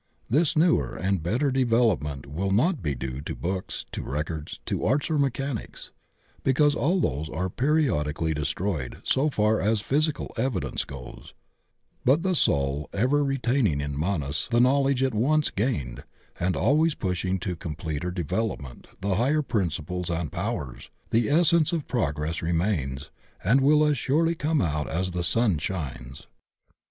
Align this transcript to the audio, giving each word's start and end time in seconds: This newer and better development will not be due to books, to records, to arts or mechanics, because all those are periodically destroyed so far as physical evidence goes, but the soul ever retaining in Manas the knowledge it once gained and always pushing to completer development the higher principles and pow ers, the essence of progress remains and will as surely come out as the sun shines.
This 0.27 0.57
newer 0.57 0.95
and 0.95 1.21
better 1.21 1.51
development 1.51 2.25
will 2.25 2.49
not 2.49 2.81
be 2.81 2.95
due 2.95 3.21
to 3.21 3.35
books, 3.35 3.85
to 3.91 4.01
records, 4.01 4.59
to 4.65 4.83
arts 4.83 5.11
or 5.11 5.19
mechanics, 5.19 5.91
because 6.43 6.73
all 6.73 6.99
those 6.99 7.29
are 7.29 7.51
periodically 7.51 8.33
destroyed 8.33 8.99
so 9.03 9.29
far 9.29 9.61
as 9.61 9.79
physical 9.79 10.33
evidence 10.37 10.85
goes, 10.85 11.35
but 12.03 12.23
the 12.23 12.33
soul 12.33 12.89
ever 12.93 13.23
retaining 13.23 13.79
in 13.79 13.95
Manas 13.95 14.47
the 14.49 14.59
knowledge 14.59 15.03
it 15.03 15.13
once 15.13 15.51
gained 15.51 16.03
and 16.39 16.55
always 16.55 16.95
pushing 16.95 17.37
to 17.37 17.55
completer 17.55 18.09
development 18.09 18.87
the 19.01 19.17
higher 19.17 19.43
principles 19.43 20.09
and 20.09 20.31
pow 20.31 20.57
ers, 20.57 20.89
the 21.11 21.29
essence 21.29 21.73
of 21.73 21.87
progress 21.87 22.41
remains 22.41 23.11
and 23.43 23.61
will 23.61 23.85
as 23.85 23.99
surely 23.99 24.33
come 24.33 24.61
out 24.63 24.89
as 24.89 25.11
the 25.11 25.23
sun 25.23 25.59
shines. 25.59 26.25